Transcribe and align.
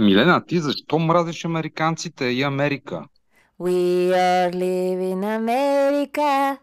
Милена, 0.00 0.46
ти 0.46 0.58
защо 0.58 0.98
мразиш 0.98 1.44
американците 1.44 2.24
и 2.24 2.42
Америка? 2.42 3.04
We 3.60 4.10
are 4.10 4.50
living 4.54 5.22
America, 5.40 6.58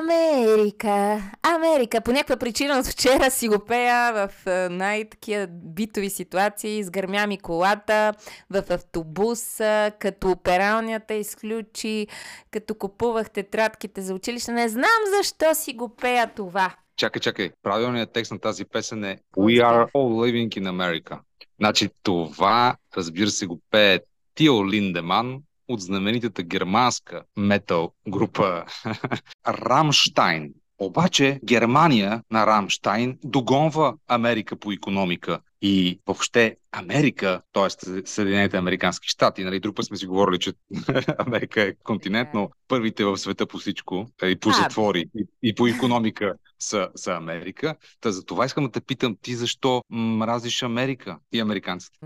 Америка, 0.00 1.22
Америка. 1.42 2.00
По 2.00 2.12
някаква 2.12 2.36
причина 2.36 2.78
от 2.78 2.86
вчера 2.86 3.30
си 3.30 3.48
го 3.48 3.58
пея 3.58 4.12
в 4.12 4.46
най-такива 4.70 5.46
битови 5.50 6.10
ситуации. 6.10 6.78
Изгърмя 6.78 7.26
ми 7.26 7.38
колата 7.38 8.14
в 8.50 8.62
автобуса, 8.70 9.92
като 9.98 10.36
пералнята 10.36 11.14
изключи, 11.14 12.06
като 12.50 12.74
купувах 12.74 13.30
тетрадките 13.30 14.00
за 14.00 14.14
училище. 14.14 14.52
Не 14.52 14.68
знам 14.68 15.00
защо 15.18 15.54
си 15.54 15.72
го 15.72 15.88
пея 15.88 16.30
това. 16.36 16.74
Чакай, 16.96 17.20
чакай. 17.20 17.50
Правилният 17.62 18.12
текст 18.12 18.32
на 18.32 18.38
тази 18.38 18.64
песен 18.64 19.04
е 19.04 19.18
We 19.36 19.62
are 19.62 19.92
all 19.92 19.92
living 19.92 20.48
in 20.48 20.68
America. 20.68 21.18
Значи 21.60 21.88
това, 22.02 22.76
разбира 22.96 23.30
се, 23.30 23.46
го 23.46 23.60
пее 23.70 24.00
Тио 24.34 24.70
Линдеман 24.70 25.42
от 25.68 25.80
знаменитата 25.80 26.42
германска 26.42 27.22
метал 27.36 27.92
група 28.08 28.64
Рамштайн. 29.48 30.54
Обаче 30.78 31.40
Германия 31.44 32.22
на 32.30 32.46
Рамштайн 32.46 33.18
догонва 33.24 33.94
Америка 34.08 34.56
по 34.56 34.72
економика 34.72 35.40
и 35.66 36.00
въобще 36.06 36.56
Америка, 36.72 37.42
т.е. 37.52 37.70
Съединените 38.06 38.56
Американски 38.56 39.08
щати, 39.08 39.44
нали, 39.44 39.60
друг 39.60 39.76
път 39.76 39.86
сме 39.86 39.96
си 39.96 40.06
говорили, 40.06 40.38
че 40.38 40.52
Америка 41.18 41.62
е 41.62 41.74
континент, 41.74 42.28
но 42.34 42.50
първите 42.68 43.04
в 43.04 43.16
света 43.16 43.46
по 43.46 43.58
всичко, 43.58 44.06
и 44.24 44.36
по 44.36 44.50
затвори, 44.50 45.04
и, 45.16 45.26
и 45.42 45.54
по 45.54 45.66
економика 45.76 46.34
са, 46.58 46.88
са 46.94 47.12
Америка. 47.12 47.76
Та 48.00 48.12
за 48.12 48.24
това 48.24 48.44
искам 48.44 48.64
да 48.64 48.70
те 48.70 48.80
питам, 48.80 49.16
ти 49.22 49.34
защо 49.34 49.82
мразиш 49.90 50.62
Америка 50.62 51.18
и 51.32 51.40
американците? 51.40 51.98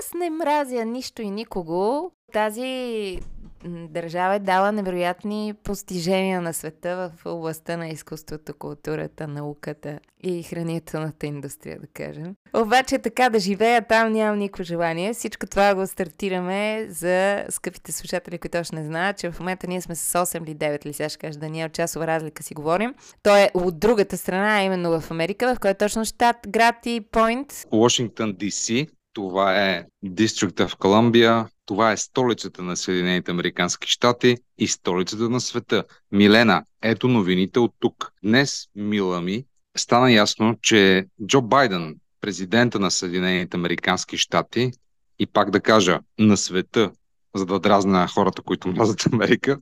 Аз 0.00 0.14
не 0.14 0.30
мразя 0.30 0.84
нищо 0.84 1.22
и 1.22 1.30
никого. 1.30 2.12
Тази 2.32 3.18
държава 3.64 4.34
е 4.34 4.38
дала 4.38 4.72
невероятни 4.72 5.54
постижения 5.64 6.40
на 6.40 6.54
света 6.54 7.12
в 7.16 7.26
областта 7.26 7.76
на 7.76 7.88
изкуството, 7.88 8.54
културата, 8.58 9.28
науката 9.28 9.98
и 10.22 10.42
хранителната 10.42 11.26
индустрия, 11.26 11.80
да 11.80 11.86
кажем. 11.86 12.34
Обаче 12.54 12.98
така 12.98 13.28
да 13.28 13.38
живея 13.38 13.86
там 13.86 14.12
нямам 14.12 14.38
никакво 14.38 14.64
желание. 14.64 15.12
Всичко 15.14 15.46
това 15.46 15.74
го 15.74 15.86
стартираме 15.86 16.86
за 16.88 17.44
скъпите 17.48 17.92
слушатели, 17.92 18.38
които 18.38 18.58
още 18.58 18.76
не 18.76 18.84
знаят, 18.84 19.18
че 19.18 19.30
в 19.30 19.40
момента 19.40 19.66
ние 19.66 19.80
сме 19.80 19.94
с 19.94 20.26
8 20.26 20.44
или 20.44 20.56
9, 20.56 20.86
или 20.86 20.92
сега 20.92 21.08
ще 21.08 21.18
кажа 21.18 21.38
Даниел, 21.38 21.68
часова 21.68 22.06
разлика 22.06 22.42
си 22.42 22.54
говорим. 22.54 22.94
Той 23.22 23.40
е 23.40 23.50
от 23.54 23.78
другата 23.78 24.16
страна, 24.16 24.62
именно 24.62 25.00
в 25.00 25.10
Америка, 25.10 25.54
в 25.54 25.60
който 25.60 25.84
е 25.84 25.88
точно 25.88 26.04
щат, 26.04 26.36
град 26.48 26.76
и 26.86 27.00
Пойнт. 27.12 27.66
Вашингтон, 27.72 28.32
Д.С. 28.32 28.86
Това 29.12 29.56
е 29.56 29.84
District 30.04 30.66
of 30.66 30.78
Columbia, 30.78 31.46
това 31.70 31.92
е 31.92 31.96
столицата 31.96 32.62
на 32.62 32.76
Съединените 32.76 33.30
Американски 33.30 33.88
щати 33.88 34.36
и 34.58 34.66
столицата 34.68 35.28
на 35.28 35.40
света. 35.40 35.84
Милена, 36.12 36.64
ето 36.82 37.08
новините 37.08 37.58
от 37.58 37.74
тук. 37.78 38.12
Днес, 38.24 38.66
мила 38.74 39.20
ми, 39.20 39.44
стана 39.76 40.12
ясно, 40.12 40.58
че 40.62 41.06
Джо 41.26 41.42
Байден, 41.42 41.96
президента 42.20 42.78
на 42.78 42.90
Съединените 42.90 43.56
Американски 43.56 44.16
щати, 44.16 44.70
и 45.18 45.26
пак 45.26 45.50
да 45.50 45.60
кажа, 45.60 46.00
на 46.18 46.36
света, 46.36 46.90
за 47.34 47.46
да 47.46 47.58
дразна 47.58 48.08
хората, 48.08 48.42
които 48.42 48.68
мразят 48.68 49.06
Америка, 49.12 49.60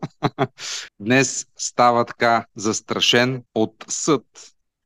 днес 1.01 1.47
става 1.57 2.05
така 2.05 2.47
застрашен 2.57 3.43
от 3.55 3.85
съд 3.89 4.25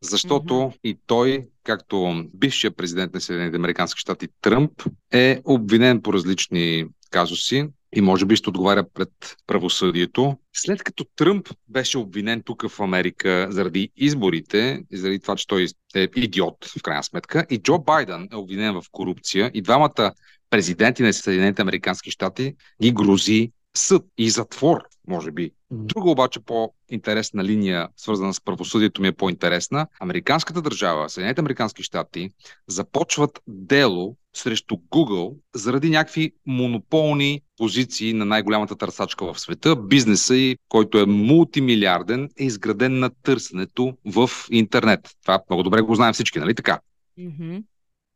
защото 0.03 0.55
mm-hmm. 0.55 0.79
и 0.85 0.99
той, 1.07 1.47
както 1.65 2.25
бившия 2.35 2.71
президент 2.71 3.15
на 3.15 3.21
Съединените 3.21 3.57
Американски 3.57 4.01
щати 4.01 4.29
Тръмп, 4.41 4.83
е 5.13 5.41
обвинен 5.45 6.03
по 6.03 6.13
различни 6.13 6.87
казуси 7.13 7.69
и 7.97 8.01
може 8.01 8.27
би 8.27 8.37
ще 8.37 8.49
отговаря 8.49 8.85
пред 8.95 9.37
правосъдието. 9.47 10.39
След 10.53 10.83
като 10.83 11.05
Тръмп 11.17 11.49
беше 11.69 11.99
обвинен 11.99 12.43
тук 12.43 12.69
в 12.69 12.81
Америка 12.81 13.49
заради 13.51 13.91
изборите 13.97 14.83
и 14.91 14.97
заради 14.97 15.21
това, 15.21 15.37
че 15.37 15.47
той 15.47 15.67
е 15.95 16.09
идиот 16.17 16.65
в 16.79 16.83
крайна 16.83 17.05
сметка, 17.05 17.47
и 17.51 17.59
Джо 17.59 17.79
Байден 17.79 18.29
е 18.33 18.37
обвинен 18.37 18.75
в 18.75 18.85
корупция 18.93 19.51
и 19.55 19.63
двамата 19.63 20.13
президенти 20.51 21.03
на 21.03 21.13
Съединените 21.13 21.63
Американски 21.63 22.11
щати 22.11 22.55
ги 22.83 22.93
грози 22.93 23.51
съд 23.75 24.03
и 24.19 24.31
затвор, 24.31 24.79
може 25.09 25.31
би. 25.31 25.51
Друга 25.75 26.11
обаче 26.11 26.41
по-интересна 26.41 27.45
линия, 27.45 27.89
свързана 27.97 28.35
с 28.35 28.41
правосъдието 28.41 29.03
ми 29.03 29.09
е 29.09 29.13
по-интересна. 29.13 29.87
Американската 30.01 30.63
държава, 30.63 31.11
Съединените 31.11 31.41
Американски 31.41 31.83
щати, 31.83 32.31
започват 32.67 33.41
дело 33.49 34.17
срещу 34.37 34.75
Google 34.75 35.35
заради 35.55 35.91
някакви 35.91 36.33
монополни 36.47 37.41
позиции 37.57 38.13
на 38.13 38.25
най-голямата 38.25 38.77
търсачка 38.77 39.33
в 39.33 39.41
света. 39.41 39.77
Бизнеса 39.77 40.37
и, 40.37 40.57
който 40.69 40.99
е 40.99 41.07
мултимилиарден, 41.07 42.29
е 42.39 42.45
изграден 42.45 42.99
на 42.99 43.11
търсенето 43.23 43.97
в 44.05 44.31
интернет. 44.51 45.11
Това 45.23 45.41
много 45.51 45.63
добре 45.63 45.81
го 45.81 45.95
знаем 45.95 46.13
всички, 46.13 46.39
нали 46.39 46.55
така? 46.55 46.81
Mm-hmm. 47.19 47.63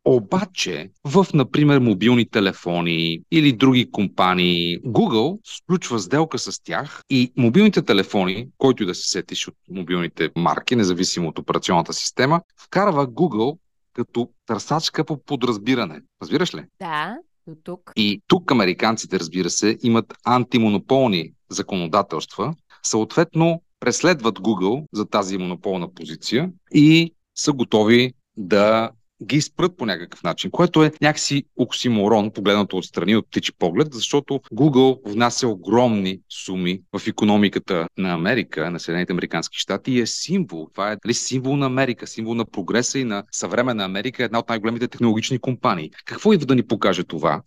Обаче, 0.09 0.91
в, 1.05 1.27
например, 1.35 1.79
мобилни 1.79 2.29
телефони 2.29 3.21
или 3.31 3.53
други 3.53 3.91
компании, 3.91 4.81
Google 4.81 5.39
сключва 5.45 5.99
сделка 5.99 6.39
с 6.39 6.63
тях 6.63 7.03
и 7.11 7.33
мобилните 7.37 7.83
телефони, 7.83 8.49
който 8.59 8.83
и 8.83 8.87
да 8.87 8.95
се 8.95 9.09
сетиш 9.09 9.49
от 9.49 9.55
мобилните 9.71 10.31
марки, 10.37 10.77
независимо 10.77 11.29
от 11.29 11.39
операционната 11.39 11.93
система, 11.93 12.41
вкарва 12.61 13.09
Google 13.09 13.59
като 13.93 14.31
търсачка 14.47 15.05
по 15.05 15.23
подразбиране. 15.23 16.01
Разбираш 16.23 16.55
ли? 16.55 16.65
Да, 16.81 17.17
до 17.47 17.55
тук. 17.65 17.93
И 17.97 18.23
тук 18.27 18.51
американците, 18.51 19.21
разбира 19.21 19.51
се, 19.51 19.79
имат 19.83 20.15
антимонополни 20.25 21.33
законодателства, 21.51 22.55
съответно 22.83 23.63
преследват 23.81 24.39
Google 24.39 24.85
за 24.93 25.07
тази 25.07 25.39
монополна 25.39 25.95
позиция 25.95 26.51
и 26.75 27.15
са 27.35 27.53
готови 27.53 28.13
да 28.37 28.91
ги 29.25 29.41
спрат 29.41 29.77
по 29.77 29.87
някакъв 29.87 30.23
начин, 30.23 30.51
което 30.51 30.85
е 30.85 30.93
някакси 31.01 31.45
оксиморон, 31.57 32.31
погледнато 32.31 32.77
отстрани 32.77 33.17
от 33.17 33.27
птичи 33.31 33.53
поглед, 33.53 33.95
защото 33.95 34.41
Google 34.55 35.11
внася 35.13 35.49
огромни 35.49 36.21
суми 36.45 36.81
в 36.99 37.07
економиката 37.07 37.89
на 37.99 38.15
Америка, 38.15 38.71
на 38.71 38.81
Съединените 38.81 39.13
Американски 39.13 39.59
щати 39.59 39.93
и 39.93 40.01
е 40.01 40.07
символ. 40.07 40.69
Това 40.75 40.93
е 40.93 40.97
дали, 40.97 41.15
символ 41.15 41.57
на 41.57 41.67
Америка, 41.67 42.07
символ 42.07 42.35
на 42.35 42.45
прогреса 42.45 42.99
и 42.99 43.05
на 43.05 43.25
съвременна 43.33 43.85
Америка, 43.85 44.25
една 44.25 44.39
от 44.39 44.49
най-големите 44.49 44.89
технологични 44.89 45.39
компании. 45.39 45.91
Какво 46.05 46.33
идва 46.33 46.47
да 46.47 46.55
ни 46.55 46.67
покаже 46.67 47.05
това? 47.05 47.43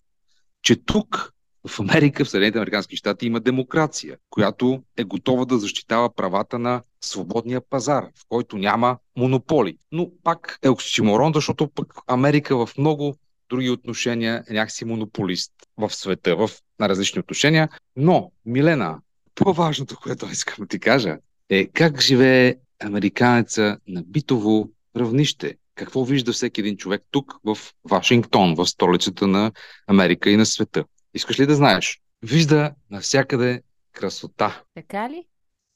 Че 0.62 0.76
тук 0.76 1.34
в 1.68 1.80
Америка, 1.80 2.26
в 2.26 2.30
Съединените 2.30 2.58
Американски 2.58 2.96
щати 2.96 3.26
има 3.26 3.40
демокрация, 3.40 4.18
която 4.30 4.84
е 4.98 5.04
готова 5.04 5.46
да 5.46 5.58
защитава 5.58 6.10
правата 6.10 6.60
на 6.60 6.82
свободния 7.02 7.62
пазар, 7.70 8.04
в 8.04 8.26
който 8.30 8.58
няма 8.58 8.98
монополи. 9.18 9.78
Но 9.92 10.12
пак 10.24 10.60
е 10.64 10.70
оксиморон, 10.70 11.32
защото 11.36 11.68
пък 11.68 11.94
Америка 12.08 12.66
в 12.66 12.78
много 12.78 13.16
други 13.50 13.70
отношения 13.70 14.44
е 14.50 14.54
някакси 14.54 14.86
монополист 14.86 15.52
в 15.78 15.90
света, 15.90 16.36
в 16.36 16.50
на 16.80 16.90
различни 16.90 17.20
отношения. 17.20 17.70
Но, 17.96 18.32
Милена, 18.46 19.00
по-важното, 19.36 19.98
което 20.04 20.26
искам 20.32 20.56
да 20.60 20.68
ти 20.68 20.80
кажа, 20.80 21.18
е 21.50 21.68
как 21.68 22.02
живее 22.02 22.56
американеца 22.80 23.78
на 23.88 24.04
битово 24.04 24.70
равнище. 24.98 25.56
Какво 25.76 26.06
вижда 26.06 26.34
всеки 26.34 26.62
един 26.62 26.78
човек 26.78 27.04
тук 27.12 27.36
в 27.44 27.58
Вашингтон, 27.90 28.56
в 28.56 28.68
столицата 28.68 29.28
на 29.28 29.52
Америка 29.88 30.30
и 30.30 30.38
на 30.38 30.46
света? 30.46 30.86
Искаш 31.14 31.40
ли 31.40 31.46
да 31.46 31.56
знаеш? 31.56 32.02
Вижда 32.22 32.72
навсякъде 32.90 33.62
красота. 33.92 34.64
Така 34.76 35.10
ли? 35.10 35.26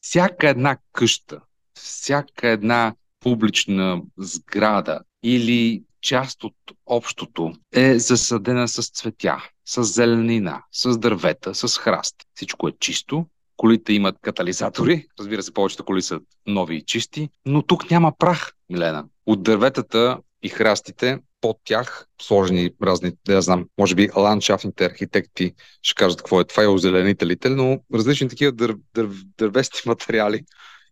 Всяка 0.02 0.50
една 0.50 0.78
къща, 0.94 1.42
всяка 1.74 2.48
една 2.48 2.96
публична 3.20 4.02
сграда 4.18 5.02
или 5.24 5.84
част 6.02 6.44
от 6.44 6.56
общото 6.86 7.54
е 7.72 8.00
засадена 8.00 8.68
с 8.68 8.92
цветя, 8.92 9.50
с 9.66 9.84
зеленина, 9.84 10.63
с 10.72 10.98
дървета, 10.98 11.56
с 11.56 11.78
храст. 11.78 12.16
Всичко 12.36 12.68
е 12.68 12.72
чисто, 12.80 13.25
колите 13.57 13.94
имат 13.94 14.16
катализатори, 14.22 15.07
разбира 15.19 15.44
се, 15.44 15.54
повечето 15.54 15.86
коли 15.86 16.02
са 16.02 16.19
нови 16.48 16.75
и 16.75 16.86
чисти, 16.86 17.30
но 17.46 17.62
тук 17.62 17.92
няма 17.92 18.18
прах, 18.18 18.54
Милена. 18.69 19.06
От 19.25 19.44
дърветата 19.44 20.18
и 20.44 20.50
храстите 20.50 21.19
под 21.42 21.57
тях 21.63 22.07
сложени 22.22 22.72
разни, 22.84 23.12
да 23.25 23.42
знам, 23.42 23.66
може 23.78 23.95
би 23.95 24.10
ландшафтните 24.16 24.86
архитекти 24.86 25.54
ще 25.81 26.00
кажат 26.00 26.18
какво 26.18 26.42
е 26.42 26.44
това, 26.44 26.63
е 26.63 26.68
озеленителите, 26.68 27.50
но 27.50 27.80
различни 27.94 28.30
такива 28.30 28.51
дър, 28.51 28.75
дър, 28.94 29.10
дървести 29.38 29.81
материали. 29.86 30.44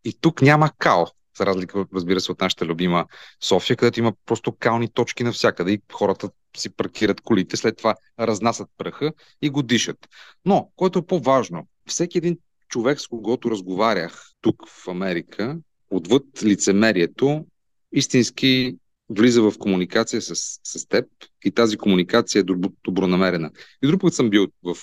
И 0.06 0.18
тук 0.22 0.42
няма 0.42 0.72
као, 0.78 1.06
за 1.38 1.46
разлика, 1.46 1.86
разбира 1.96 2.20
се, 2.20 2.32
от 2.32 2.42
нашата 2.42 2.66
любима 2.66 3.06
София, 3.42 3.78
където 3.78 4.00
има 4.00 4.14
просто 4.26 4.52
кални 4.60 4.90
точки 4.90 5.24
навсякъде 5.24 5.72
и 5.72 5.82
хората 5.94 6.30
си 6.58 6.70
паркират 6.70 7.22
колите, 7.22 7.58
след 7.58 7.78
това 7.78 7.96
разнасят 8.20 8.70
пръха 8.78 9.14
и 9.42 9.50
го 9.50 9.62
дишат. 9.62 9.98
Но, 10.46 10.72
което 10.76 11.00
е 11.00 11.06
по-важно, 11.06 11.68
всеки 11.88 12.18
един 12.18 12.38
човек, 12.70 13.00
с 13.00 13.08
когото 13.08 13.52
разговарях 13.52 14.24
тук 14.42 14.68
в 14.68 14.88
Америка, 14.88 15.58
отвъд 15.90 16.24
лицемерието, 16.44 17.46
истински 17.92 18.76
влиза 19.18 19.42
в 19.42 19.54
комуникация 19.60 20.22
с, 20.22 20.36
с 20.64 20.88
теб 20.88 21.06
и 21.46 21.52
тази 21.52 21.78
комуникация 21.78 22.40
е 22.40 22.44
добронамерена. 22.84 23.52
И 23.84 23.88
друг 23.88 24.02
път 24.02 24.14
съм 24.14 24.30
бил 24.30 24.48
в 24.64 24.76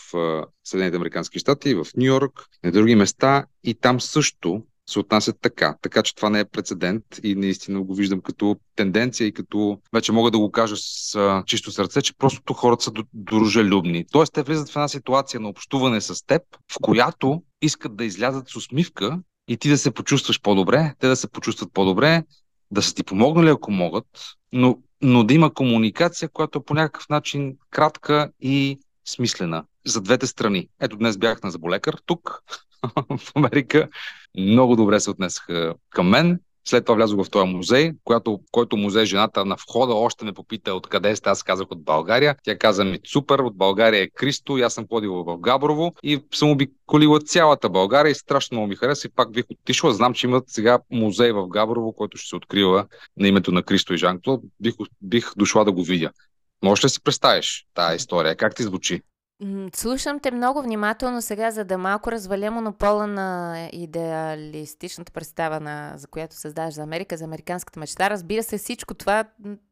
Съединените 0.64 0.96
Американски 0.96 1.38
щати, 1.38 1.74
в 1.74 1.86
Нью 1.96 2.06
Йорк, 2.06 2.46
на 2.64 2.72
други 2.72 2.94
места 2.94 3.44
и 3.64 3.74
там 3.74 4.00
също 4.00 4.62
се 4.90 4.98
отнасят 4.98 5.36
така. 5.40 5.76
Така 5.82 6.02
че 6.02 6.14
това 6.14 6.30
не 6.30 6.40
е 6.40 6.44
прецедент 6.44 7.04
и 7.22 7.34
наистина 7.34 7.82
го 7.82 7.94
виждам 7.94 8.20
като 8.20 8.56
тенденция 8.76 9.26
и 9.26 9.32
като 9.32 9.78
вече 9.92 10.12
мога 10.12 10.30
да 10.30 10.38
го 10.38 10.50
кажа 10.50 10.76
с 10.76 11.14
а, 11.14 11.42
чисто 11.46 11.72
сърце, 11.72 12.02
че 12.02 12.16
просто 12.16 12.54
хората 12.54 12.84
са 12.84 12.92
дружелюбни. 13.14 14.04
Тоест 14.12 14.32
те 14.32 14.42
влизат 14.42 14.68
в 14.68 14.76
една 14.76 14.88
ситуация 14.88 15.40
на 15.40 15.48
общуване 15.48 16.00
с 16.00 16.26
теб, 16.26 16.42
в 16.72 16.76
която 16.82 17.42
искат 17.62 17.96
да 17.96 18.04
излязат 18.04 18.48
с 18.48 18.56
усмивка 18.56 19.20
и 19.48 19.56
ти 19.56 19.68
да 19.68 19.78
се 19.78 19.90
почувстваш 19.90 20.40
по-добре, 20.40 20.94
те 20.98 21.08
да 21.08 21.16
се 21.16 21.28
почувстват 21.28 21.72
по-добре, 21.72 22.22
да 22.70 22.82
са 22.82 22.94
ти 22.94 23.04
помогнали 23.04 23.48
ако 23.48 23.70
могат, 23.70 24.06
но, 24.52 24.78
но 25.02 25.24
да 25.24 25.34
има 25.34 25.54
комуникация, 25.54 26.28
която 26.28 26.62
по 26.64 26.74
някакъв 26.74 27.08
начин 27.08 27.56
кратка 27.70 28.30
и 28.40 28.78
смислена 29.08 29.64
за 29.86 30.00
двете 30.00 30.26
страни. 30.26 30.68
Ето 30.80 30.96
днес 30.96 31.18
бях 31.18 31.42
на 31.42 31.50
заболекар 31.50 31.96
тук, 32.06 32.42
в 33.18 33.32
Америка. 33.34 33.88
Много 34.38 34.76
добре 34.76 35.00
се 35.00 35.10
отнесаха 35.10 35.74
към 35.90 36.08
мен. 36.08 36.40
След 36.68 36.84
това 36.84 36.96
влязох 36.96 37.24
в 37.24 37.30
този 37.30 37.48
музей, 37.48 37.92
която, 38.04 38.40
който 38.50 38.76
музей 38.76 39.04
жената 39.04 39.44
на 39.44 39.56
входа 39.56 39.94
още 39.94 40.24
ме 40.24 40.32
попита 40.32 40.74
откъде 40.74 41.16
сте. 41.16 41.30
Аз 41.30 41.42
казах 41.42 41.66
от 41.70 41.84
България. 41.84 42.36
Тя 42.44 42.58
каза 42.58 42.84
ми 42.84 42.98
супер, 43.06 43.38
от 43.38 43.56
България 43.56 44.02
е 44.02 44.08
Кристо. 44.08 44.56
Аз 44.56 44.74
съм 44.74 44.86
ходил 44.88 45.12
в 45.14 45.38
Габрово 45.38 45.94
и 46.02 46.20
съм 46.34 46.50
обиколила 46.50 47.20
цялата 47.20 47.68
България 47.68 48.10
и 48.10 48.14
страшно 48.14 48.54
много 48.54 48.68
ми 48.68 48.76
хареса 48.76 49.06
и 49.06 49.10
пак 49.10 49.32
бих 49.32 49.44
отишла. 49.50 49.94
Знам, 49.94 50.14
че 50.14 50.26
имат 50.26 50.44
сега 50.46 50.78
музей 50.90 51.32
в 51.32 51.48
Габрово, 51.48 51.92
който 51.92 52.18
ще 52.18 52.28
се 52.28 52.36
открива 52.36 52.86
на 53.16 53.28
името 53.28 53.52
на 53.52 53.62
Кристо 53.62 53.94
и 53.94 53.98
Жан 53.98 54.20
Клод. 54.24 54.40
Бих, 54.60 54.74
бих 55.02 55.30
дошла 55.36 55.64
да 55.64 55.72
го 55.72 55.82
видя. 55.82 56.10
Можеш 56.62 56.84
ли 56.84 56.88
си 56.88 57.02
представиш 57.02 57.66
тази 57.74 57.96
история? 57.96 58.36
Как 58.36 58.54
ти 58.54 58.62
звучи? 58.62 59.02
Слушам 59.74 60.20
те 60.20 60.30
много 60.30 60.62
внимателно 60.62 61.22
сега, 61.22 61.50
за 61.50 61.64
да 61.64 61.78
малко 61.78 62.12
разваля 62.12 62.50
монопола 62.50 63.06
на 63.06 63.58
идеалистичната 63.72 65.12
представа, 65.12 65.60
на, 65.60 65.92
за 65.96 66.06
която 66.06 66.36
създаваш 66.36 66.74
за 66.74 66.82
Америка, 66.82 67.16
за 67.16 67.24
американската 67.24 67.80
мечта. 67.80 68.10
Разбира 68.10 68.42
се, 68.42 68.58
всичко 68.58 68.94
това 68.94 69.24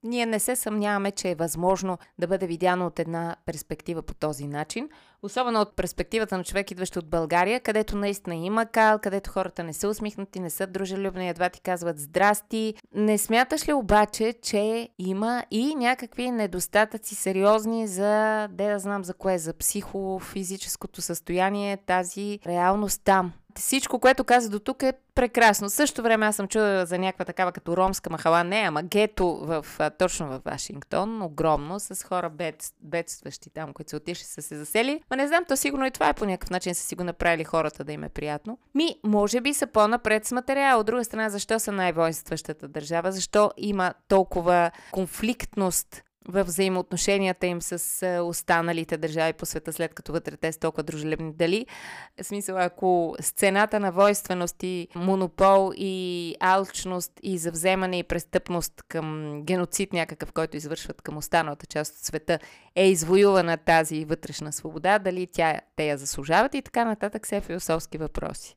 ние 0.03 0.27
не 0.27 0.39
се 0.39 0.57
съмняваме, 0.57 1.11
че 1.11 1.31
е 1.31 1.35
възможно 1.35 1.99
да 2.19 2.27
бъде 2.27 2.47
видяно 2.47 2.87
от 2.87 2.99
една 2.99 3.37
перспектива 3.47 4.03
по 4.03 4.15
този 4.15 4.47
начин. 4.47 4.89
Особено 5.23 5.61
от 5.61 5.77
перспективата 5.77 6.39
на 6.39 6.45
човек, 6.45 6.71
идващ 6.71 6.97
от 6.97 7.09
България, 7.09 7.61
където 7.61 7.97
наистина 7.97 8.37
има 8.37 8.67
кал, 8.67 8.99
където 8.99 9.31
хората 9.31 9.65
не 9.65 9.73
са 9.73 9.89
усмихнати, 9.89 10.41
не 10.41 10.51
са 10.51 10.67
дружелюбни, 10.67 11.29
едва 11.29 11.49
ти 11.49 11.61
казват 11.61 11.99
здрасти. 11.99 12.75
Не 12.95 13.19
смяташ 13.19 13.69
ли 13.69 13.73
обаче, 13.73 14.35
че 14.43 14.89
има 14.99 15.45
и 15.51 15.75
някакви 15.75 16.31
недостатъци 16.31 17.15
сериозни 17.15 17.87
за, 17.87 18.49
де 18.49 18.69
да 18.69 18.79
знам 18.79 19.05
за 19.05 19.15
кое, 19.15 19.39
за 19.39 19.55
психофизическото 19.55 21.03
състояние, 21.03 21.77
тази 21.77 22.39
реалност 22.47 23.01
там? 23.05 23.33
Всичко, 23.59 23.99
което 23.99 24.25
каза 24.25 24.51
до 24.51 24.59
тук 24.59 24.83
е 24.83 24.93
прекрасно. 25.15 25.71
Също 25.71 26.03
време 26.03 26.27
аз 26.27 26.37
съм 26.37 26.49
чула 26.49 26.87
за 26.87 26.99
някаква 26.99 27.25
такава 27.25 27.53
като 27.53 27.77
ромска 27.77 28.11
махала, 28.11 28.45
не, 28.45 28.57
ама 28.57 28.83
гето 28.83 29.37
в, 29.37 29.67
точно 29.99 30.27
в 30.27 30.41
Вашингтон, 30.45 31.23
огромно, 31.23 31.81
с 31.81 32.05
хора 32.05 32.31
бед, 32.31 32.73
бедстващи 32.83 33.51
там, 33.51 33.73
които 33.73 33.91
се 33.91 33.97
отишли 33.97 34.25
са 34.25 34.43
се 34.43 34.59
засели. 34.59 35.01
Ма 35.11 35.17
не 35.17 35.29
знам, 35.29 35.45
то 35.49 35.57
сигурно 35.57 35.87
и 35.87 35.91
това 35.91 36.09
е 36.09 36.15
по 36.15 36.25
някакъв 36.25 36.51
начин 36.51 36.75
са 36.75 36.87
си 36.87 36.95
го 36.95 37.05
направили 37.05 37.45
хората 37.45 37.85
да 37.85 37.93
им 37.93 38.05
е 38.05 38.09
приятно. 38.09 38.59
Ми, 38.75 38.97
може 39.05 39.41
би 39.41 39.55
са 39.55 39.67
по-напред 39.67 40.25
с 40.25 40.33
материал. 40.33 40.81
От 40.81 40.87
друга 40.87 41.05
страна, 41.05 41.29
защо 41.29 41.59
са 41.59 41.73
най-воинстващата 41.73 42.69
държава? 42.69 43.13
Защо 43.13 43.51
има 43.57 43.95
толкова 44.09 44.71
конфликтност 44.93 46.03
в 46.29 46.45
взаимоотношенията 46.45 47.47
им 47.47 47.63
с 47.63 48.23
останалите 48.25 48.97
държави 48.97 49.33
по 49.33 49.47
света, 49.47 49.73
след 49.73 49.95
като 49.95 50.13
вътре 50.13 50.37
те 50.37 50.53
са 50.53 50.61
толкова 50.61 50.83
дружелюбни. 50.83 51.33
Дали, 51.33 51.67
в 52.23 52.25
смисъл, 52.25 52.59
ако 52.59 53.17
сцената 53.21 53.81
на 53.81 53.93
войственост 53.93 54.63
и 54.63 54.89
монопол 54.95 55.73
и 55.77 56.35
алчност 56.41 57.13
и 57.23 57.39
завземане 57.39 57.99
и 57.99 58.03
престъпност 58.03 58.83
към 58.89 59.41
геноцид 59.45 59.93
някакъв, 59.93 60.33
който 60.33 60.57
извършват 60.57 61.03
към 61.03 61.17
останалата 61.17 61.67
част 61.67 61.95
от 61.99 62.05
света, 62.05 62.39
е 62.75 62.89
извоювана 62.89 63.57
тази 63.57 64.05
вътрешна 64.05 64.53
свобода, 64.53 64.99
дали 64.99 65.27
тя, 65.33 65.61
те 65.77 65.87
я 65.87 65.99
заслужават 65.99 66.55
и 66.55 66.63
така 66.63 66.85
нататък, 66.85 67.25
все 67.25 67.41
философски 67.41 67.99
въпроси. 67.99 68.55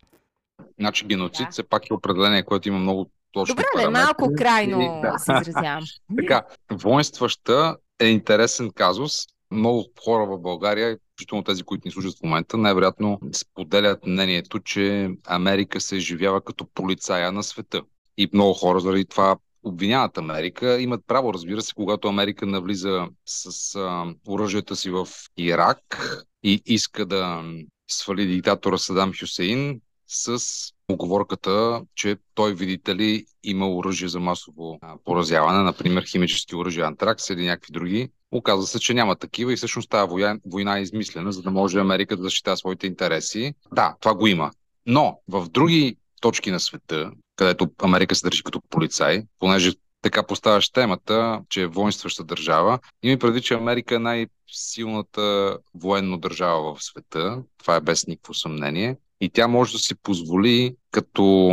Значи 0.80 1.06
геноцид 1.06 1.46
да. 1.46 1.52
все 1.52 1.64
пак 1.64 1.90
е 1.90 1.94
определение, 1.94 2.44
което 2.44 2.68
има 2.68 2.80
много 2.80 3.10
точно 3.32 3.56
Добре, 3.56 3.66
параметри. 3.74 4.04
малко 4.04 4.32
крайно 4.38 5.02
да. 5.04 5.20
се 5.20 5.32
изразявам. 5.42 5.84
така, 6.18 6.44
воинстваща 6.72 7.78
е 8.00 8.06
интересен 8.06 8.72
казус. 8.76 9.14
Много 9.52 9.86
хора 10.04 10.26
в 10.26 10.40
България, 10.42 10.98
включително 11.14 11.44
тези, 11.44 11.64
които 11.64 11.88
ни 11.88 11.92
служат 11.92 12.18
в 12.18 12.24
момента, 12.24 12.58
най-вероятно 12.58 13.20
споделят 13.34 14.06
мнението, 14.06 14.60
че 14.60 15.10
Америка 15.28 15.82
се 15.82 15.96
изживява 15.96 16.42
като 16.42 16.68
полицая 16.74 17.32
на 17.32 17.44
света. 17.44 17.82
И 18.18 18.30
много 18.34 18.54
хора 18.54 18.80
заради 18.80 19.06
това 19.06 19.36
обвиняват 19.64 20.18
Америка. 20.18 20.82
Имат 20.82 21.02
право, 21.08 21.34
разбира 21.34 21.62
се, 21.62 21.74
когато 21.74 22.08
Америка 22.08 22.46
навлиза 22.46 23.08
с 23.26 23.76
а, 23.76 24.06
оръжията 24.28 24.76
си 24.76 24.90
в 24.90 25.08
Ирак 25.38 26.16
и 26.44 26.62
иска 26.66 27.06
да 27.06 27.44
свали 27.92 28.26
диктатора 28.26 28.78
Садам 28.78 29.12
Хюсеин 29.20 29.82
с 30.10 30.40
оговорката, 30.88 31.82
че 31.96 32.18
той, 32.34 32.54
видите 32.54 32.96
ли, 32.96 33.26
има 33.44 33.70
оръжие 33.70 34.08
за 34.08 34.20
масово 34.20 34.80
поразяване, 35.06 35.64
например 35.64 36.04
химически 36.04 36.56
оръжия 36.56 36.86
антракс 36.86 37.30
или 37.30 37.46
някакви 37.46 37.72
други. 37.72 38.10
Оказва 38.32 38.68
се, 38.68 38.80
че 38.80 38.94
няма 38.94 39.16
такива 39.16 39.54
и 39.54 39.56
всъщност 39.56 39.90
тази 39.90 40.12
война, 40.46 40.78
е 40.78 40.82
измислена, 40.82 41.32
за 41.32 41.42
да 41.42 41.52
може 41.52 41.80
Америка 41.80 42.18
да 42.18 42.24
защитава 42.24 42.58
своите 42.58 42.88
интереси. 42.88 43.54
Да, 43.74 43.96
това 44.00 44.16
го 44.16 44.28
има. 44.28 44.52
Но 44.86 45.20
в 45.28 45.50
други 45.50 45.98
точки 46.22 46.52
на 46.52 46.60
света, 46.60 47.12
където 47.36 47.70
Америка 47.82 48.16
се 48.16 48.26
държи 48.26 48.44
като 48.44 48.62
полицай, 48.70 49.24
понеже 49.40 49.72
така 50.02 50.24
поставяш 50.24 50.70
темата, 50.70 51.42
че 51.50 51.62
е 51.62 51.68
воинстваща 51.68 52.24
държава. 52.24 52.80
Има 53.04 53.20
преди, 53.20 53.42
че 53.42 53.54
Америка 53.54 53.96
е 53.96 54.00
най-силната 54.00 55.58
военно 55.74 56.18
държава 56.18 56.76
в 56.76 56.84
света. 56.84 57.44
Това 57.58 57.76
е 57.76 57.82
без 57.82 58.08
никакво 58.08 58.34
съмнение 58.34 58.98
и 59.22 59.30
тя 59.30 59.48
може 59.48 59.74
да 59.74 59.80
си 59.80 59.96
позволи 59.96 60.76
като 60.92 61.52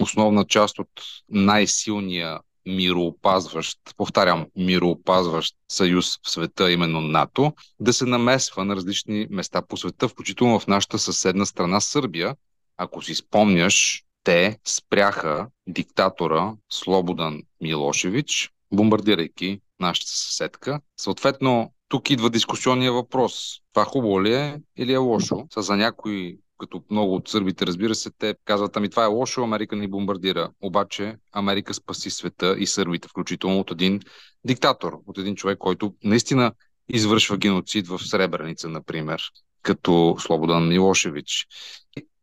основна 0.00 0.44
част 0.44 0.78
от 0.78 0.90
най-силния 1.28 2.38
мироопазващ, 2.66 3.78
повтарям, 3.96 4.46
мироопазващ 4.56 5.54
съюз 5.68 6.18
в 6.26 6.30
света, 6.30 6.72
именно 6.72 7.00
НАТО, 7.00 7.52
да 7.80 7.92
се 7.92 8.04
намесва 8.04 8.64
на 8.64 8.76
различни 8.76 9.26
места 9.30 9.62
по 9.62 9.76
света, 9.76 10.08
включително 10.08 10.60
в 10.60 10.66
нашата 10.66 10.98
съседна 10.98 11.46
страна 11.46 11.80
Сърбия. 11.80 12.36
Ако 12.76 13.02
си 13.02 13.14
спомняш, 13.14 14.04
те 14.24 14.58
спряха 14.64 15.48
диктатора 15.68 16.52
Слободан 16.70 17.42
Милошевич, 17.60 18.50
бомбардирайки 18.72 19.60
нашата 19.80 20.10
съседка. 20.10 20.80
Съответно, 20.96 21.72
тук 21.88 22.10
идва 22.10 22.30
дискусионния 22.30 22.92
въпрос. 22.92 23.60
Това 23.72 23.84
хубаво 23.84 24.22
ли 24.22 24.34
е 24.34 24.60
или 24.76 24.92
е 24.92 24.96
лошо? 24.96 25.46
Са 25.54 25.62
за 25.62 25.76
някои 25.76 26.38
като 26.58 26.82
много 26.90 27.14
от 27.14 27.28
сърбите, 27.28 27.66
разбира 27.66 27.94
се, 27.94 28.10
те 28.18 28.34
казват, 28.44 28.76
ами 28.76 28.88
това 28.90 29.04
е 29.04 29.06
лошо, 29.06 29.42
Америка 29.42 29.76
ни 29.76 29.88
бомбардира. 29.88 30.50
Обаче 30.60 31.16
Америка 31.32 31.74
спаси 31.74 32.10
света 32.10 32.56
и 32.58 32.66
сърбите, 32.66 33.08
включително 33.08 33.60
от 33.60 33.70
един 33.70 34.00
диктатор, 34.44 34.98
от 35.06 35.18
един 35.18 35.36
човек, 35.36 35.58
който 35.58 35.94
наистина 36.04 36.52
извършва 36.88 37.36
геноцид 37.36 37.88
в 37.88 37.98
Сребреница, 37.98 38.68
например, 38.68 39.22
като 39.62 40.16
Слободан 40.18 40.68
Милошевич. 40.68 41.46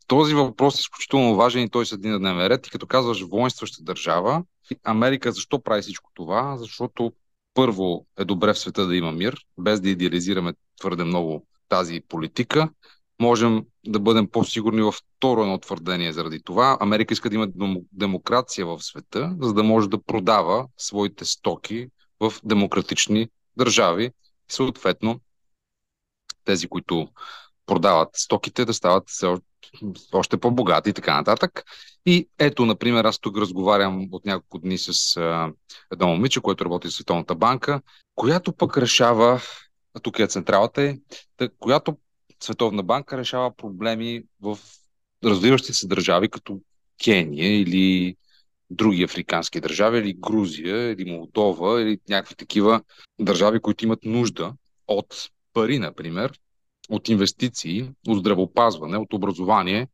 Този 0.07 0.33
въпрос 0.33 0.77
е 0.77 0.79
изключително 0.79 1.35
важен 1.35 1.63
и 1.63 1.69
той 1.69 1.85
се 1.85 1.95
един 1.95 2.11
на 2.11 2.19
дневен 2.19 2.47
ред. 2.47 2.67
И 2.67 2.69
като 2.69 2.87
казваш 2.87 3.21
воинстваща 3.21 3.83
държава, 3.83 4.43
Америка 4.83 5.31
защо 5.31 5.61
прави 5.63 5.81
всичко 5.81 6.11
това? 6.13 6.57
Защото 6.57 7.13
първо 7.53 8.05
е 8.17 8.25
добре 8.25 8.53
в 8.53 8.59
света 8.59 8.85
да 8.85 8.95
има 8.95 9.11
мир, 9.11 9.37
без 9.57 9.81
да 9.81 9.89
идеализираме 9.89 10.53
твърде 10.79 11.03
много 11.03 11.47
тази 11.69 12.01
политика 12.07 12.69
можем 13.22 13.65
да 13.86 14.00
бъдем 14.00 14.29
по-сигурни 14.29 14.81
във 14.81 14.95
второ 14.95 15.41
едно 15.41 15.57
твърдение 15.57 16.13
заради 16.13 16.43
това. 16.43 16.77
Америка 16.79 17.13
иска 17.13 17.29
да 17.29 17.36
има 17.36 17.48
демокрация 17.91 18.65
в 18.65 18.84
света, 18.84 19.36
за 19.41 19.53
да 19.53 19.63
може 19.63 19.89
да 19.89 20.03
продава 20.03 20.67
своите 20.77 21.25
стоки 21.25 21.88
в 22.19 22.34
демократични 22.43 23.27
държави. 23.57 24.12
Съответно, 24.51 25.19
тези, 26.43 26.67
които 26.67 27.07
продават 27.65 28.10
стоките, 28.13 28.65
да 28.65 28.74
стават 28.74 29.10
още 30.13 30.38
по-богати 30.38 30.89
и 30.89 30.93
така 30.93 31.15
нататък. 31.15 31.63
И 32.05 32.29
ето, 32.39 32.65
например, 32.65 33.05
аз 33.05 33.19
тук 33.19 33.38
разговарям 33.38 34.07
от 34.12 34.25
няколко 34.25 34.60
дни 34.60 34.77
с 34.77 35.17
а, 35.17 35.51
едно 35.91 36.07
момиче, 36.07 36.41
което 36.41 36.65
работи 36.65 36.88
в 36.88 36.93
Световната 36.93 37.36
банка, 37.36 37.81
която 38.15 38.53
пък 38.53 38.77
решава, 38.77 39.41
а 39.93 40.00
тук 40.00 40.19
е 40.19 40.27
централата 40.27 40.95
която 41.60 41.98
Световна 42.45 42.83
банка 42.83 43.17
решава 43.17 43.55
проблеми 43.55 44.23
в 44.41 44.59
развиващи 45.23 45.73
се 45.73 45.87
държави, 45.87 46.29
като 46.29 46.61
Кения 47.03 47.59
или 47.61 48.15
други 48.69 49.03
африкански 49.03 49.61
държави, 49.61 49.99
или 49.99 50.13
Грузия, 50.13 50.91
или 50.91 51.11
Молдова, 51.11 51.81
или 51.81 51.99
някакви 52.09 52.35
такива 52.35 52.81
държави, 53.19 53.59
които 53.59 53.85
имат 53.85 53.99
нужда 54.05 54.53
от 54.87 55.29
пари, 55.53 55.79
например, 55.79 56.39
от 56.89 57.09
инвестиции, 57.09 57.91
от 58.07 58.19
здравеопазване, 58.19 58.97
от 58.97 59.13
образование. 59.13 59.87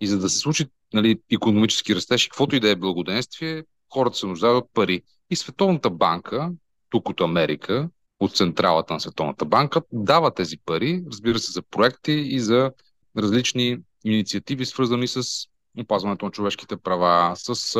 И 0.00 0.06
за 0.06 0.18
да 0.18 0.28
се 0.28 0.38
случи 0.38 0.66
нали, 0.92 1.20
економически 1.32 1.94
растеж 1.94 2.26
каквото 2.26 2.56
и 2.56 2.60
да 2.60 2.70
е 2.70 2.76
благоденствие, 2.76 3.64
хората 3.92 4.16
се 4.16 4.26
нуждаят 4.26 4.64
от 4.64 4.70
пари. 4.74 5.02
И 5.30 5.36
Световната 5.36 5.90
банка, 5.90 6.52
тук 6.90 7.08
от 7.08 7.20
Америка, 7.20 7.88
от 8.24 8.36
централата 8.36 8.92
на 8.92 9.00
Световната 9.00 9.44
банка, 9.44 9.82
дава 9.92 10.34
тези 10.34 10.56
пари, 10.58 11.04
разбира 11.06 11.38
се, 11.38 11.52
за 11.52 11.62
проекти 11.62 12.12
и 12.12 12.40
за 12.40 12.72
различни 13.18 13.78
инициативи, 14.04 14.66
свързани 14.66 15.08
с 15.08 15.22
опазването 15.78 16.24
на 16.24 16.30
човешките 16.30 16.76
права, 16.76 17.36
с 17.36 17.78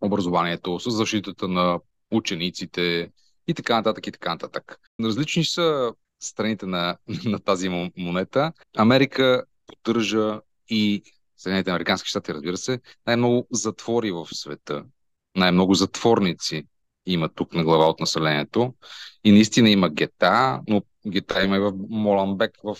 образованието, 0.00 0.80
с 0.80 0.90
защитата 0.90 1.48
на 1.48 1.80
учениците 2.10 3.10
и 3.48 3.54
така 3.54 3.76
нататък 3.76 4.06
и 4.06 4.12
така 4.12 4.30
нататък. 4.30 4.80
Различни 5.00 5.44
са 5.44 5.92
страните 6.20 6.66
на, 6.66 6.96
на 7.24 7.38
тази 7.38 7.90
монета. 7.96 8.52
Америка 8.76 9.44
поддържа 9.66 10.40
и 10.68 11.02
Съединените 11.36 11.70
Американски 11.70 12.08
щати, 12.08 12.34
разбира 12.34 12.56
се, 12.56 12.80
най-много 13.06 13.46
затвори 13.52 14.12
в 14.12 14.26
света, 14.32 14.84
най-много 15.36 15.74
затворници 15.74 16.66
има 17.06 17.28
тук 17.28 17.54
на 17.54 17.64
глава 17.64 17.88
от 17.88 18.00
населението. 18.00 18.74
И 19.24 19.32
наистина 19.32 19.70
има 19.70 19.90
гета, 19.90 20.60
но 20.68 20.82
гета 21.06 21.44
има 21.44 21.56
и 21.56 21.60
в 21.60 21.72
Моламбек, 21.88 22.52
в 22.64 22.76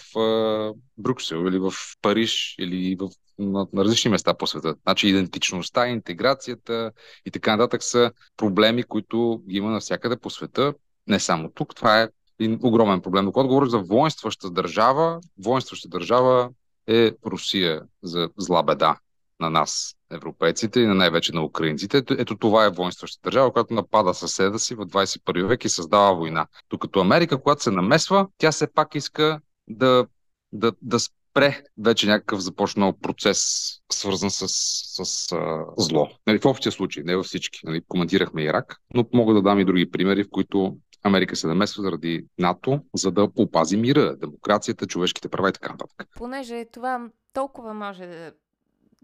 Брюксел 0.99 1.47
или 1.49 1.59
в 1.59 1.73
Париж 2.03 2.55
или 2.59 2.97
в, 2.97 3.11
на, 3.39 3.67
на 3.73 3.85
различни 3.85 4.11
места 4.11 4.35
по 4.35 4.47
света. 4.47 4.75
Значи 4.83 5.09
идентичността, 5.09 5.89
интеграцията 5.89 6.93
и 7.27 7.31
така 7.31 7.57
нататък 7.57 7.83
са 7.83 8.13
проблеми, 8.37 8.83
които 8.83 9.43
има 9.49 9.71
навсякъде 9.71 10.17
по 10.17 10.31
света. 10.31 10.75
Не 11.07 11.21
само 11.21 11.51
тук. 11.51 11.75
Това 11.75 12.03
е 12.03 12.09
един 12.41 12.59
огромен 12.63 13.01
проблем. 13.01 13.33
Когато 13.33 13.49
говорим 13.49 13.71
за 13.71 13.79
воинстваща 13.79 14.51
държава, 14.51 15.21
воинстваща 15.39 15.89
държава 15.89 16.51
е 16.87 17.13
Русия 17.27 17.83
за 18.03 18.31
зла 18.37 18.63
беда 18.63 18.99
на 19.41 19.51
нас, 19.51 19.95
европейците 20.11 20.81
и 20.81 20.87
на 20.87 20.95
най-вече 20.95 21.33
на 21.35 21.45
украинците. 21.45 21.97
Ето, 21.99 22.15
ето 22.19 22.37
това 22.37 22.65
е 22.65 22.71
воинстваща 22.71 23.21
държава, 23.25 23.53
която 23.53 23.75
напада 23.75 24.15
съседа 24.15 24.59
си 24.59 24.75
в 24.75 24.87
21 24.87 25.47
век 25.47 25.65
и 25.65 25.69
създава 25.69 26.15
война. 26.15 26.47
Докато 26.71 27.01
Америка, 27.01 27.41
когато 27.41 27.63
се 27.63 27.71
намесва, 27.71 28.29
тя 28.39 28.53
все 28.53 28.73
пак 28.73 28.95
иска 28.95 29.41
да, 29.69 30.07
да, 30.53 30.73
да 30.83 30.99
спре 31.35 31.63
вече 31.79 32.07
някакъв 32.07 32.41
започнал 32.41 32.93
процес, 32.93 33.71
свързан 33.93 34.31
с, 34.31 34.49
с, 34.49 35.05
с 35.05 35.33
а, 35.33 35.65
зло. 35.79 36.09
Нали, 36.27 36.39
в 36.39 36.47
общия 36.47 36.73
случай, 36.73 37.03
не 37.07 37.17
във 37.17 37.27
всички. 37.27 37.61
Нали, 37.65 37.83
коментирахме 37.89 38.43
Ирак, 38.43 38.77
но 38.95 39.07
мога 39.13 39.35
да 39.35 39.43
дам 39.43 39.61
и 39.61 39.65
други 39.65 39.91
примери, 39.91 40.25
в 40.25 40.31
които 40.31 40.77
Америка 41.03 41.37
се 41.37 41.47
намесва 41.47 41.83
заради 41.83 42.27
НАТО, 42.39 42.81
за 42.95 43.11
да 43.11 43.29
опази 43.37 43.77
мира, 43.77 44.17
демокрацията, 44.17 44.87
човешките 44.87 45.29
права 45.29 45.49
и 45.49 45.53
така 45.53 45.73
нататък. 45.73 46.09
Понеже 46.17 46.65
това 46.73 47.09
толкова 47.33 47.75
може 47.75 48.07
да 48.07 48.33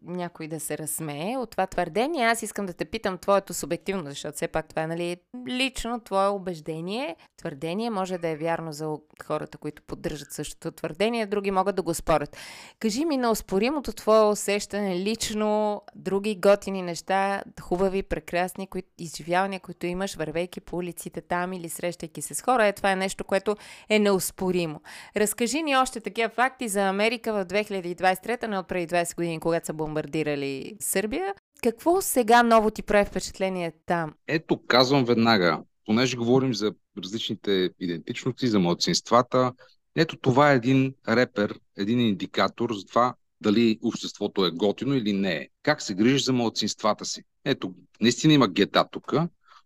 някой 0.02 0.48
да 0.48 0.60
се 0.60 0.78
разсмее 0.78 1.36
от 1.36 1.50
това 1.50 1.66
твърдение. 1.66 2.24
Аз 2.24 2.42
искам 2.42 2.66
да 2.66 2.72
те 2.72 2.84
питам 2.84 3.18
твоето 3.18 3.54
субективно, 3.54 4.04
защото 4.10 4.36
все 4.36 4.48
пак 4.48 4.68
това 4.68 4.82
е 4.82 4.86
нали, 4.86 5.16
лично 5.48 6.00
твое 6.00 6.26
убеждение. 6.26 7.16
Твърдение 7.36 7.90
може 7.90 8.18
да 8.18 8.28
е 8.28 8.36
вярно 8.36 8.72
за 8.72 8.96
хората, 9.24 9.58
които 9.58 9.82
поддържат 9.82 10.32
същото 10.32 10.70
твърдение, 10.70 11.26
други 11.26 11.50
могат 11.50 11.76
да 11.76 11.82
го 11.82 11.94
спорят. 11.94 12.36
Кажи 12.78 13.04
ми 13.04 13.16
на 13.16 13.30
успоримото 13.30 13.92
твое 13.92 14.22
усещане 14.22 14.98
лично, 14.98 15.82
други 15.94 16.36
готини 16.36 16.82
неща, 16.82 17.42
хубави, 17.60 18.02
прекрасни 18.02 18.66
кои, 18.66 18.82
изживявания, 18.98 19.60
които 19.60 19.86
имаш, 19.86 20.14
вървейки 20.14 20.60
по 20.60 20.76
улиците 20.76 21.20
там 21.20 21.52
или 21.52 21.68
срещайки 21.68 22.22
се 22.22 22.34
с 22.34 22.42
хора. 22.42 22.66
Е, 22.66 22.72
това 22.72 22.92
е 22.92 22.96
нещо, 22.96 23.24
което 23.24 23.56
е 23.88 23.98
неуспоримо. 23.98 24.80
Разкажи 25.16 25.62
ни 25.62 25.76
още 25.76 26.00
такива 26.00 26.28
факти 26.28 26.68
за 26.68 26.88
Америка 26.88 27.32
в 27.32 27.46
2023, 27.46 28.46
не 28.46 28.58
от 28.58 28.68
преди 28.68 28.94
20 28.94 29.16
години, 29.16 29.40
когато 29.40 29.66
са 29.66 29.72
бомбардирали 29.90 30.76
Сърбия. 30.80 31.34
Какво 31.62 32.00
сега 32.00 32.42
ново 32.42 32.70
ти 32.70 32.82
прави 32.82 33.04
впечатление 33.04 33.72
там? 33.86 34.14
Ето, 34.26 34.60
казвам 34.66 35.04
веднага, 35.04 35.62
понеже 35.86 36.16
говорим 36.16 36.54
за 36.54 36.72
различните 36.98 37.70
идентичности, 37.80 38.48
за 38.48 38.58
младсинствата, 38.58 39.52
ето 39.96 40.16
това 40.16 40.52
е 40.52 40.56
един 40.56 40.94
репер, 41.08 41.60
един 41.76 42.00
индикатор 42.00 42.74
за 42.74 42.86
това 42.86 43.14
дали 43.40 43.78
обществото 43.82 44.46
е 44.46 44.50
готино 44.50 44.94
или 44.94 45.12
не 45.12 45.32
е. 45.32 45.48
Как 45.62 45.82
се 45.82 45.94
грижиш 45.94 46.24
за 46.24 46.32
младсинствата 46.32 47.04
си? 47.04 47.22
Ето, 47.44 47.74
наистина 48.00 48.32
има 48.32 48.48
гета 48.48 48.84
тук, 48.90 49.12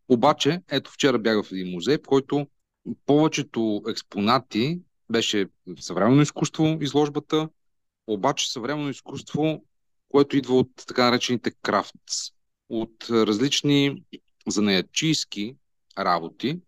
обаче, 0.08 0.60
ето 0.70 0.90
вчера 0.90 1.18
бях 1.18 1.44
в 1.44 1.52
един 1.52 1.72
музей, 1.72 1.98
в 1.98 2.06
който 2.06 2.46
повечето 3.06 3.82
експонати 3.88 4.80
беше 5.10 5.46
съвременно 5.80 6.22
изкуство 6.22 6.78
изложбата, 6.80 7.48
обаче 8.06 8.52
съвременно 8.52 8.88
изкуство 8.88 9.62
което 10.14 10.36
идва 10.36 10.54
от 10.54 10.70
така 10.86 11.04
наречените 11.04 11.50
крафтс, 11.62 12.32
от 12.68 13.10
различни 13.10 14.02
занаячийски 14.46 15.56
работи, 15.98 16.60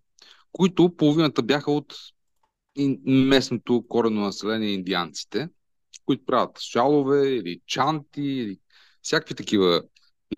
които 0.52 0.96
половината 0.96 1.42
бяха 1.42 1.70
от 1.72 1.94
местното 3.06 3.84
корено 3.88 4.20
население 4.20 4.70
индианците, 4.70 5.48
които 6.06 6.24
правят 6.24 6.60
шалове 6.60 7.28
или 7.28 7.60
чанти 7.66 8.22
или 8.22 8.58
всякакви 9.02 9.34
такива 9.34 9.82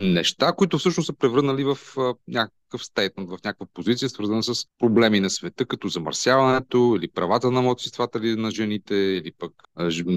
неща, 0.01 0.53
които 0.53 0.77
всъщност 0.77 1.07
са 1.07 1.13
превърнали 1.13 1.63
в 1.63 1.77
някакъв 2.27 2.85
стейтмент, 2.85 3.29
в 3.29 3.37
някаква 3.45 3.65
позиция, 3.73 4.09
свързана 4.09 4.43
с 4.43 4.65
проблеми 4.79 5.19
на 5.19 5.29
света, 5.29 5.65
като 5.65 5.87
замърсяването 5.87 6.95
или 6.97 7.11
правата 7.11 7.51
на 7.51 7.61
младсинствата 7.61 8.19
или 8.19 8.35
на 8.35 8.51
жените, 8.51 8.95
или 8.95 9.31
пък 9.31 9.51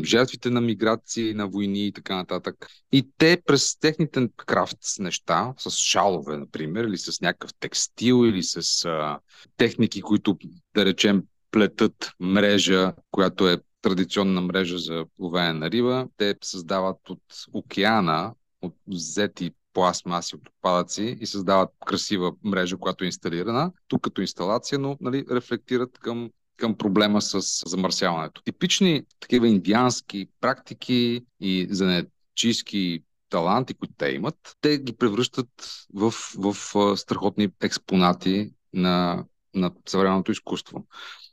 жертвите 0.04 0.50
на 0.50 0.60
миграции, 0.60 1.34
на 1.34 1.48
войни 1.48 1.86
и 1.86 1.92
така 1.92 2.16
нататък. 2.16 2.66
И 2.92 3.08
те 3.18 3.42
през 3.46 3.78
техните 3.78 4.28
крафт 4.36 4.78
неща, 4.98 5.54
с 5.58 5.70
шалове, 5.70 6.36
например, 6.36 6.84
или 6.84 6.98
с 6.98 7.20
някакъв 7.20 7.50
текстил, 7.60 8.26
или 8.26 8.42
с 8.42 8.84
а, 8.84 9.18
техники, 9.56 10.02
които, 10.02 10.38
да 10.74 10.84
речем, 10.84 11.22
плетат 11.50 12.10
мрежа, 12.20 12.92
която 13.10 13.48
е 13.48 13.58
традиционна 13.82 14.40
мрежа 14.40 14.78
за 14.78 15.04
ловене 15.18 15.52
на 15.52 15.70
риба. 15.70 16.06
Те 16.16 16.34
създават 16.42 17.10
от 17.10 17.22
океана, 17.52 18.34
от 18.62 18.74
взети 18.86 19.50
пластмаси 19.72 20.34
от 20.36 20.48
отпадъци 20.48 21.16
и 21.20 21.26
създават 21.26 21.70
красива 21.86 22.32
мрежа, 22.44 22.76
която 22.76 23.04
е 23.04 23.06
инсталирана, 23.06 23.72
тук 23.88 24.02
като 24.02 24.20
инсталация, 24.20 24.78
но 24.78 24.96
нали, 25.00 25.24
рефлектират 25.30 25.98
към 25.98 26.30
към 26.56 26.78
проблема 26.78 27.22
с 27.22 27.62
замърсяването. 27.66 28.42
Типични 28.42 29.02
такива 29.20 29.48
индиански 29.48 30.28
практики 30.40 31.20
и 31.40 31.66
занечийски 31.70 33.04
таланти, 33.28 33.74
които 33.74 33.94
те 33.98 34.08
имат, 34.08 34.56
те 34.60 34.78
ги 34.78 34.96
превръщат 34.96 35.48
в, 35.94 36.10
в, 36.38 36.52
в 36.74 36.96
страхотни 36.96 37.48
експонати 37.62 38.50
на, 38.72 39.24
на 39.54 39.72
съвременното 39.88 40.32
изкуство. 40.32 40.86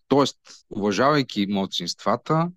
Тоест, 0.07 0.37
уважавайки 0.69 1.47
младсинствата, 1.49 2.51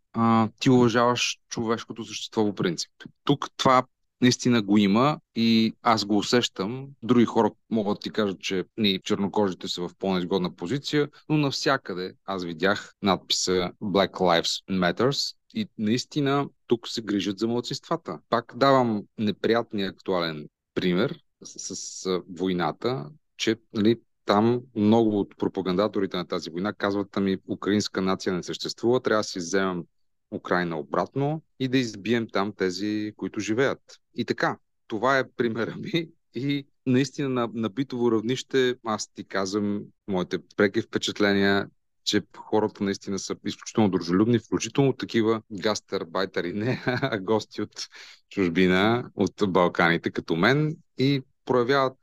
ти 0.60 0.70
уважаваш 0.70 1.38
човешкото 1.48 2.04
същество 2.04 2.44
по 2.44 2.54
принцип. 2.54 2.90
Тук 3.24 3.46
това 3.56 3.82
наистина 4.22 4.62
го 4.62 4.78
има 4.78 5.20
и 5.34 5.74
аз 5.82 6.04
го 6.04 6.16
усещам. 6.18 6.88
Други 7.02 7.24
хора 7.24 7.50
могат 7.70 7.96
да 7.96 8.00
ти 8.00 8.10
кажат, 8.10 8.40
че 8.40 8.64
ни 8.76 9.00
чернокожите 9.04 9.68
са 9.68 9.88
в 9.88 9.90
по-неизгодна 9.98 10.56
позиция, 10.56 11.08
но 11.28 11.36
навсякъде 11.36 12.14
аз 12.24 12.44
видях 12.44 12.94
надписа 13.02 13.70
Black 13.82 14.12
Lives 14.12 14.64
Matters 14.70 15.36
и 15.54 15.68
наистина 15.78 16.48
тук 16.66 16.88
се 16.88 17.02
грижат 17.02 17.38
за 17.38 17.48
младсинствата. 17.48 18.18
Пак 18.28 18.52
давам 18.56 19.02
неприятния 19.18 19.90
актуален 19.90 20.48
пример 20.74 21.18
с, 21.44 21.76
с 21.76 22.20
войната, 22.28 23.10
че 23.36 23.56
нали, 23.74 24.00
там 24.24 24.60
много 24.76 25.20
от 25.20 25.36
пропагандаторите 25.38 26.16
на 26.16 26.26
тази 26.26 26.50
война 26.50 26.72
казват, 26.72 27.16
ами 27.16 27.36
украинска 27.48 28.02
нация 28.02 28.32
не 28.32 28.42
съществува, 28.42 29.00
трябва 29.00 29.20
да 29.20 29.24
си 29.24 29.38
вземем 29.38 29.84
Украина 30.32 30.78
обратно 30.78 31.42
и 31.60 31.68
да 31.68 31.78
избием 31.78 32.28
там 32.32 32.52
тези, 32.52 33.12
които 33.16 33.40
живеят. 33.40 33.80
И 34.14 34.24
така, 34.24 34.58
това 34.86 35.18
е 35.18 35.30
примера 35.36 35.76
ми 35.76 36.08
и 36.34 36.66
наистина 36.86 37.28
на, 37.28 37.48
на 37.54 37.68
битово 37.68 38.12
равнище 38.12 38.76
аз 38.84 39.08
ти 39.12 39.24
казвам 39.24 39.82
моите 40.08 40.38
преки 40.56 40.82
впечатления, 40.82 41.68
че 42.04 42.22
хората 42.36 42.84
наистина 42.84 43.18
са 43.18 43.36
изключително 43.44 43.90
дружелюбни, 43.90 44.38
включително 44.38 44.92
такива 44.92 45.42
гастарбайтери, 45.52 46.52
не, 46.54 46.82
а 46.86 47.18
гости 47.18 47.62
от 47.62 47.88
чужбина, 48.30 49.10
от 49.14 49.34
Балканите, 49.48 50.10
като 50.10 50.36
мен 50.36 50.76
и 50.98 51.22
проявяват 51.44 51.98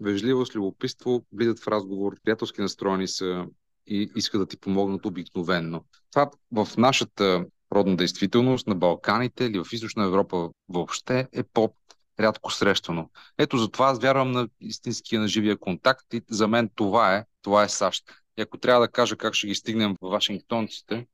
вежливост, 0.00 0.54
любопитство, 0.54 1.24
влизат 1.32 1.60
в 1.60 1.68
разговор, 1.68 2.16
приятелски 2.24 2.60
настроени 2.60 3.08
са 3.08 3.46
и 3.86 4.10
искат 4.16 4.40
да 4.40 4.46
ти 4.46 4.56
помогнат 4.56 5.06
обикновенно. 5.06 5.84
Това 6.12 6.30
в 6.52 6.68
нашата 6.76 7.44
родна 7.72 7.96
действителност 7.96 8.66
на 8.66 8.74
Балканите 8.74 9.44
или 9.44 9.58
в 9.58 9.72
Източна 9.72 10.04
Европа 10.04 10.50
въобще 10.68 11.28
е 11.32 11.42
по 11.42 11.74
рядко 12.20 12.52
срещано. 12.52 13.10
Ето 13.38 13.58
затова 13.58 13.86
аз 13.86 13.98
вярвам 13.98 14.32
на 14.32 14.48
истинския, 14.60 15.20
на 15.20 15.28
живия 15.28 15.56
контакт 15.56 16.14
и 16.14 16.22
за 16.30 16.48
мен 16.48 16.70
това 16.74 17.16
е, 17.16 17.24
това 17.42 17.64
е 17.64 17.68
САЩ. 17.68 18.04
И 18.38 18.42
ако 18.42 18.58
трябва 18.58 18.86
да 18.86 18.92
кажа 18.92 19.16
как 19.16 19.34
ще 19.34 19.46
ги 19.46 19.54
стигнем 19.54 19.96
в 20.02 20.10
Вашингтонците, 20.10 21.06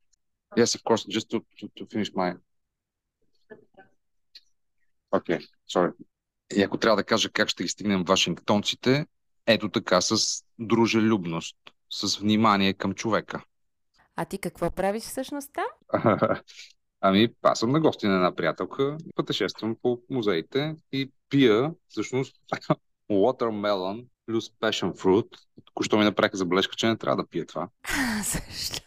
yes, 0.57 0.79
of 0.79 0.83
course, 0.83 1.09
just 1.09 1.29
to, 1.31 1.45
to, 1.59 1.69
to 1.79 1.87
finish 1.87 2.13
my... 2.15 2.37
Okay, 5.13 5.47
sorry. 5.71 5.93
И 6.57 6.63
ако 6.63 6.79
трябва 6.79 6.97
да 6.97 7.05
кажа 7.05 7.31
как 7.31 7.49
ще 7.49 7.63
ги 7.63 7.69
стигнем 7.69 8.05
Вашингтонците, 8.05 9.07
ето 9.47 9.69
така, 9.69 10.01
с 10.01 10.45
дружелюбност, 10.59 11.57
с 11.91 12.17
внимание 12.19 12.75
към 12.75 12.95
човека. 12.95 13.45
А 14.17 14.25
ти 14.25 14.39
какво 14.39 14.71
правиш 14.71 15.03
всъщност 15.03 15.51
там? 15.53 16.01
Ами, 17.01 17.29
аз 17.43 17.59
съм 17.59 17.71
на 17.71 17.81
гости 17.81 18.07
на 18.07 18.15
една 18.15 18.35
приятелка, 18.35 18.97
пътешествам 19.15 19.77
по 19.83 19.99
музеите 20.11 20.77
и 20.93 21.13
пия, 21.29 21.75
всъщност, 21.89 22.37
watermelon 23.11 24.07
плюс 24.27 24.51
passion 24.51 24.95
fruit. 24.95 25.29
Току-що 25.65 25.99
ми 25.99 26.05
направиха 26.05 26.37
забележка, 26.37 26.77
че 26.77 26.87
не 26.87 26.97
трябва 26.97 27.23
да 27.23 27.29
пия 27.29 27.47
това. 27.47 27.69
Защо? 28.23 28.83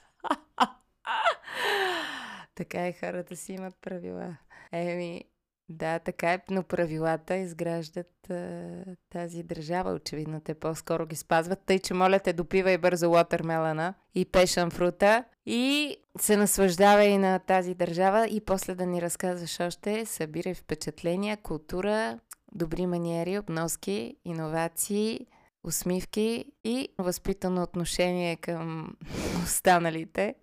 така 2.56 2.88
и 2.88 2.94
хората 2.94 3.36
си 3.36 3.54
имат 3.54 3.74
правила. 3.82 4.38
Еми, 4.72 5.24
да, 5.70 6.00
така 6.00 6.34
е, 6.34 6.40
но 6.50 6.64
правилата 6.64 7.36
изграждат 7.36 8.30
а, 8.30 8.70
тази 9.10 9.44
държава. 9.44 9.92
Очевидно 9.92 10.40
те 10.40 10.54
по-скоро 10.54 11.06
ги 11.06 11.16
спазват. 11.16 11.60
Тъй, 11.66 11.80
че 11.80 11.94
моля 11.94 12.20
те, 12.20 12.34
допивай 12.34 12.78
бързо 12.78 13.10
лотермелана 13.10 13.94
и 14.16 14.26
пешан 14.26 14.72
фрута 14.72 15.24
и 15.46 15.96
се 16.20 16.38
наслаждавай 16.38 17.18
на 17.18 17.40
тази 17.40 17.74
държава 17.74 18.28
и 18.28 18.42
после 18.42 18.76
да 18.76 18.86
ни 18.86 19.02
разказваш 19.02 19.60
още, 19.60 20.06
събирай 20.06 20.54
впечатления, 20.54 21.38
култура, 21.38 22.20
добри 22.56 22.86
маниери, 22.86 23.40
обноски, 23.40 24.16
иновации, 24.26 25.28
усмивки 25.64 26.46
и 26.64 26.90
възпитано 26.98 27.64
отношение 27.64 28.36
към 28.36 28.96
останалите. 29.44 30.36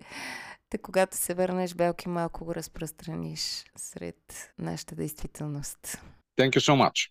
Та 0.73 0.79
когато 0.79 1.17
се 1.17 1.35
върнеш, 1.35 1.75
Белки, 1.75 2.09
малко 2.09 2.45
го 2.45 2.55
разпространиш 2.55 3.65
сред 3.77 4.53
нашата 4.59 4.95
действителност. 4.95 6.01
Thank 6.39 6.51
you 6.51 6.61
so 6.61 6.89
much. 6.89 7.11